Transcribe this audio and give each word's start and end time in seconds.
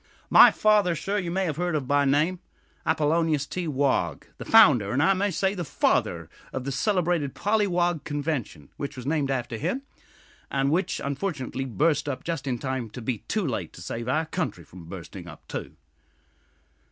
My 0.31 0.49
father, 0.49 0.95
sir, 0.95 1.19
you 1.19 1.29
may 1.29 1.45
have 1.45 1.57
heard 1.57 1.75
of 1.75 1.87
by 1.87 2.05
name 2.05 2.39
Appollonius 2.87 3.45
T. 3.45 3.67
Wog, 3.67 4.25
the 4.39 4.45
founder, 4.45 4.91
and, 4.93 5.03
I 5.03 5.13
may 5.13 5.29
say, 5.29 5.53
the 5.53 5.63
father 5.63 6.27
of 6.51 6.63
the 6.63 6.71
celebrated 6.71 7.35
'Pollywog 7.35 8.03
Convention,' 8.03 8.69
which 8.77 8.97
was 8.97 9.05
named 9.05 9.29
after 9.29 9.57
him, 9.57 9.83
and 10.49 10.71
which 10.71 10.99
unfortunately 11.03 11.65
burst 11.65 12.09
up 12.09 12.23
just 12.23 12.47
in 12.47 12.57
time 12.57 12.89
to 12.89 13.01
be 13.03 13.19
too 13.27 13.45
late 13.45 13.73
to 13.73 13.81
save 13.83 14.07
our 14.09 14.25
country 14.25 14.63
from 14.63 14.85
bursting 14.85 15.27
up 15.27 15.47
too." 15.47 15.75